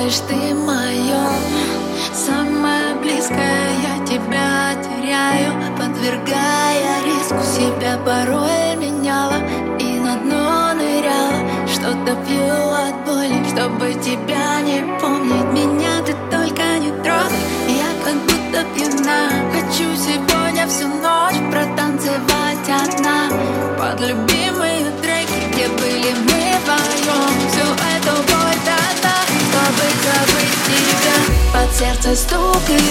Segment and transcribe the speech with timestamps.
[0.00, 1.28] Знаешь, ты мое
[2.14, 3.68] самое близкое.
[3.82, 7.36] Я тебя теряю, подвергая риску.
[7.44, 9.36] Себя порой меняла
[9.78, 11.68] и на дно ныряла.
[11.68, 15.52] Что-то пью от боли, чтобы тебя не помнить.
[15.52, 19.28] Меня ты только не трогай, я как будто пьяна.
[19.52, 23.28] Хочу сегодня всю ночь протанцевать одна.
[23.78, 24.39] Под любви
[32.10, 32.89] estúpido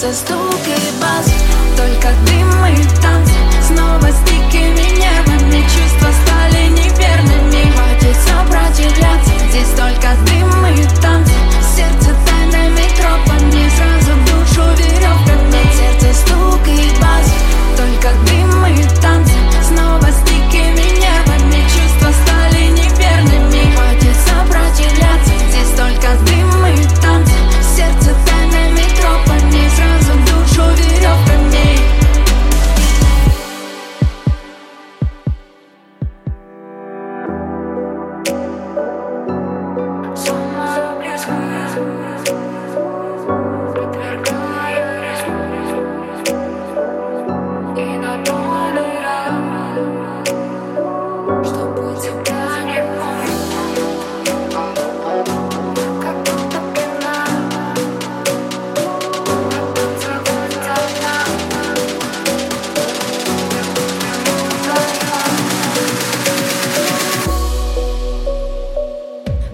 [0.00, 0.57] Just the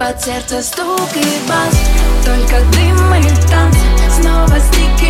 [0.04, 1.74] под сердце стук и бас.
[2.24, 3.76] Только дым и танц,
[4.20, 5.03] снова стики